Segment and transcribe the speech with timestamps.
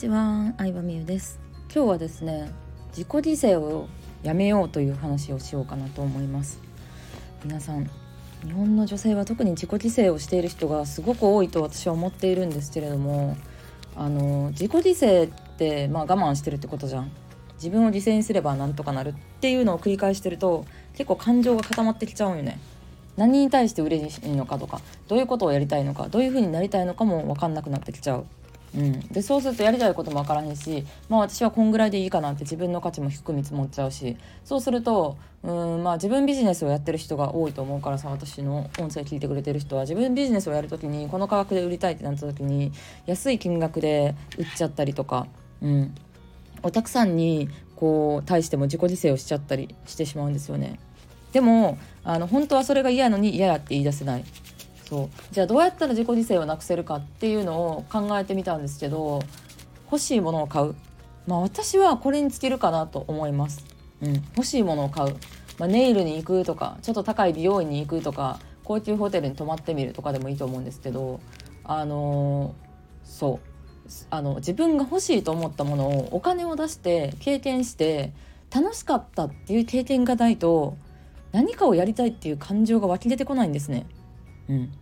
[0.00, 1.38] ちは、相葉美優です。
[1.64, 2.50] 今日はですね
[2.88, 3.86] 自己犠牲を
[4.22, 6.58] やめようという話をしようかなと思います。
[7.44, 7.84] 皆さん
[8.42, 13.36] 日本の女性は特に自己犠牲をしている人がすごく多いと私は思っているんですけれども
[13.94, 17.10] あの自己犠牲ってまあ我慢してるってことじゃん。
[17.56, 20.64] 自分を犠牲にすればなんとかなるっていうのを繰り返してると
[20.94, 22.58] 結構感情が固まってきちゃうよね。
[23.18, 28.24] 何に対して嬉しいのかとかどういうことをやりたいのかどういうふうになりたいのかも分かんなくなってきちゃう。
[28.76, 39.82] うん、でそうするとやりたいことも分からへんしまあ私はこんぐらいでいいかなって自分の価値も低く見積もっちゃうしそうするとうんまあ自分ビジネスをやってる人が多いと思うからさ私の音声聞いてくれてる人は。
[39.82, 42.72] 自分ビジネスをやる時にこの価格で売りたいってなった時に
[43.06, 45.26] 安い金額で売っちゃったりとか、
[45.62, 45.94] うん、
[46.62, 50.78] お客さんにこう対しても自己犠牲をしちゃったりしてしまうんですよね。
[51.32, 54.24] でもあの本当はそれが嫌なのに嫌やって言い出せない。
[54.90, 59.22] そうじゃあどうやったら自己犠牲をなくせるかっていうのを考えてみたんですけど
[59.84, 60.74] 欲しいものを買う。
[61.28, 63.64] まあ私はこれに尽きるかなと思います、
[64.00, 65.14] うん、欲しいものを買う、
[65.58, 71.20] まあ、ネイルに行くとかちょっと高い美容院に行くとか高級ホテルに泊まってみるとかでもいいと思うんですけど
[71.64, 73.50] あのー、そう。
[74.08, 78.12] あの自分が欲しいと思ったものをお金を出して経験して
[78.54, 80.76] 楽しかったっていう経験がないと
[81.32, 83.86] 何かをやりたいっていう感情が湧き出てこないんですね。
[84.50, 84.72] うん、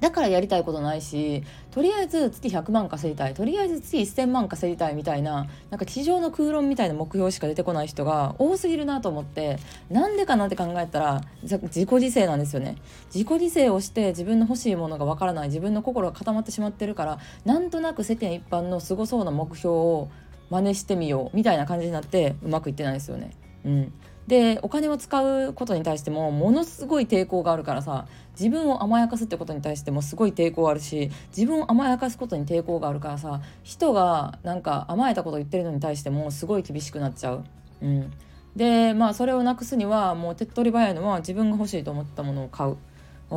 [0.00, 3.34] だからやりたいことないしとりあえず月100万稼ぎたい。
[3.34, 9.58] とりあえず月1000万稼ぎたいみたいななんか地上の空論みたいな目標しか出てこない人が多すぎるなと思って
[9.90, 12.76] なんでかなって考えたら自己犠牲なんですよね。
[13.14, 20.08] 自己犠牲をして自分の欲しいものがわからない自分の心が固まってしまってるからなんとなく世間一般のすごそうな目標を
[20.50, 23.30] 真似してみようみたいな感じになってうまくいってないですよね。
[23.64, 23.92] うん、
[24.26, 28.06] でお金を使うことに対してもものすごい抵抗があるからさ
[28.38, 37.44] 自分を甘やかすってことに対してもすごい抵抗あるし自分を甘やかすことに抵抗があるからさ人がなんか甘えたこと言ってるのに対してもすごい厳しくなっちゃう。
[37.82, 38.12] うん。
[38.54, 42.76] でまあそれをなくすにはもう手っ取り早いのは自分が欲しいと思ったものを買う。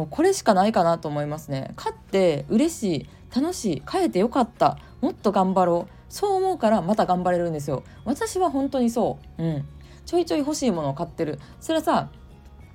[0.09, 1.71] これしかないかなと思いますね。
[1.77, 5.91] 買って嬉しい楽しい買えてよかったもっと頑張ろう。
[6.09, 7.83] そう思うからまた頑張れるんですよ。
[8.03, 9.43] 私は本当にそう。
[9.43, 9.65] うん。
[10.05, 11.39] ちょいちょい欲しいものを買ってる。
[11.59, 12.09] それはさ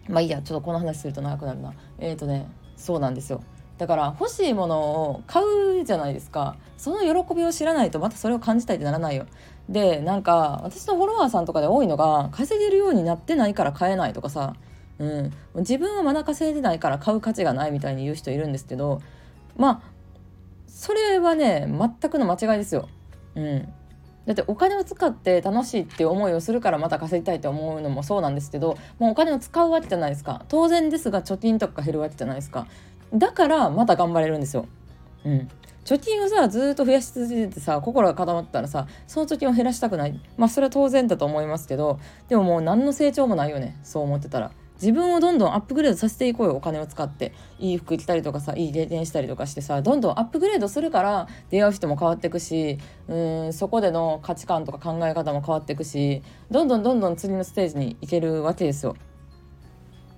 [0.08, 1.72] まあいいやちょっとこの話すると長くなるな。
[1.98, 3.42] えっ、ー、とねそうなんですよ。
[3.78, 6.56] だから欲しいものを買うじゃないですか。
[6.76, 9.26] その喜びを知らないとまたそれを感じたいってならないよ。
[9.68, 14.54] でなんか私のフォロワーさんとかで多いのが稼げるようになってないから買えないとかさ、
[14.98, 19.00] うん、自分はまだ稼いでないから買う価値がないみたいに言う人いるんですけど
[19.56, 19.82] まあ
[20.66, 22.88] それはね全くの間違いですよ。
[23.36, 23.72] うん、
[24.26, 30.44] だってお金を使って楽しいっていう思いをするからまた稼ぎたいって思うのもそうなんですけどもうお金を使うわけじゃないですか。
[30.48, 32.66] 当然ですが貯金とか減るわけじゃないですか。
[33.14, 34.66] だからまた頑張れるんですよ。
[35.24, 35.48] うん。
[35.84, 40.20] 貯金をさずっと増やし続けてさ心が固まったらさその貯金を減らしたくない。
[40.36, 41.98] まあそれは当然だと思いますけど
[42.28, 43.76] でももう何の成長もないよね。
[43.82, 44.52] そう思ってたら。
[44.80, 53.14] 自分をどんどんアップグレードさせていこうよお金を使っていい服着たりとかさいい経験したりとかしてさどんどんアップグレードするから出会う人も変わっていくしう
[53.48, 58.96] んそこでの価値観とか考え方も変わっていくしどんどんどんどん次のステージに行けるわけですよ。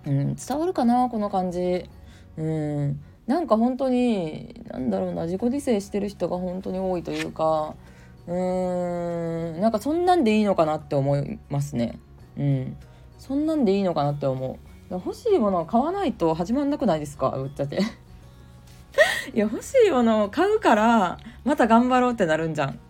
[0.06, 1.88] うん、伝わるかなこの感じ。
[2.36, 7.76] うんなんか本当になんだろうな自己犠牲してる人が本当に多いというか
[8.26, 11.98] うーんなんかそんなんでいいのかなって思いますね。
[12.36, 12.76] うん
[13.22, 14.58] そんなんでいいのかなって思
[14.90, 14.92] う。
[14.92, 17.30] 欲しいものを買わないと始まんなくないですか？
[17.30, 17.76] ぶっちゃけ。
[19.32, 22.80] いや欲しいものを買うからまた頑張ろうってなるんじゃん。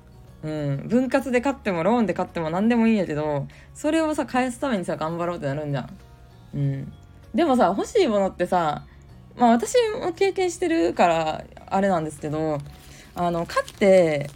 [0.43, 5.91] うん、分割で買ってもローンで買っても何でもいいんやけどそれをさ返すためにさ頑張ろうってなるんじゃん、
[6.55, 6.93] うん、
[7.35, 8.83] でもさ欲しいものってさ
[9.37, 12.59] まあ私も経験してるからあれなんですけど
[13.15, 14.31] あの買って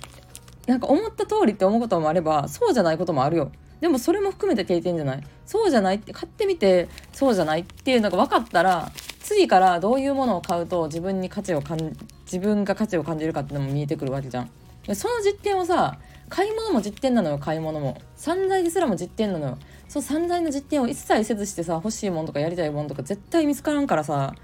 [0.69, 3.51] なんか思った通りって思うこともあればそうじゃないこともあるよ。
[3.81, 5.23] でもそれも含めて経験じゃない？
[5.45, 5.97] そうじゃない？
[5.97, 7.61] って買ってみてそうじゃない？
[7.61, 11.78] っていうのが分かったら次からどういうものを買うと自分に価値を感
[12.25, 14.51] 自分が価値を感じるかっていうのも見えてくるわけじゃん。
[14.95, 18.01] その実験をさ買い物も実験なのよ買い物も。
[18.17, 19.59] 散財ですらも実験なのよ。
[19.89, 24.34] その散財の実験を一切せずしてさ欲しいものとかやりたいものとか絶対見つからんからさ。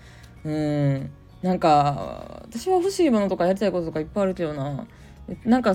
[0.44, 1.10] うん。
[1.42, 4.86] なんか私は欲しいものとかやりたいこととかいっぱいあるけどな。
[5.44, 5.74] なんか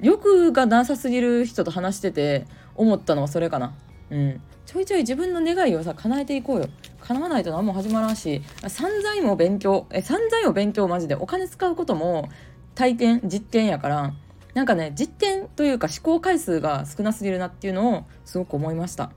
[0.00, 3.74] 欲がなさすぎる人と話してて思ったのはそれかな。
[4.10, 4.40] うん。
[4.66, 6.68] ちょいちょい自分の願いをさ、叶えていこうよ。
[7.00, 12.28] 叶わないと何も始まらんし、散財も勉強、え、散財を勉強マジでお金使うことも
[12.74, 14.14] 体験、実験やから、
[14.54, 19.12] なんかね、実験というか思考回数が少なすぎるなっていうのをすごく思いました。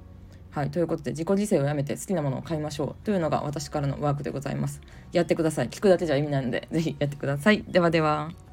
[0.52, 4.82] はい、ということで自己犠牲をやめて好きなものを買いましょうというのが私からのワークでございます。
[5.12, 5.70] やってください。
[5.70, 7.64] 聞くだけじゃ意味ないので、ぜひやってください。
[7.68, 8.49] ではでは。